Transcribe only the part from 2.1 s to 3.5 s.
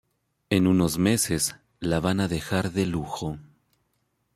a dejar de lujo.